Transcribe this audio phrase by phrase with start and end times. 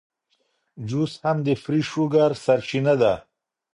[0.87, 3.13] جوس هم د فري شوګر سرچینه ده.